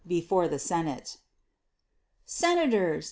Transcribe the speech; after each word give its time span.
BEFORE 0.07 0.47
THE 0.47 0.57
SENATE. 0.57 1.17
_Senators! 2.27 2.99